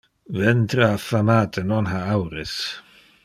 Ventre 0.39 0.83
affamate 0.95 1.61
non 1.71 1.85
ha 1.91 2.01
aures. 2.17 2.53